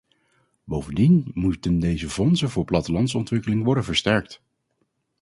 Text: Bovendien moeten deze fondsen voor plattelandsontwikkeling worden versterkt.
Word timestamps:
Bovendien 0.63 1.31
moeten 1.33 1.79
deze 1.79 2.09
fondsen 2.09 2.49
voor 2.49 2.65
plattelandsontwikkeling 2.65 3.63
worden 3.63 3.83
versterkt. 3.83 4.41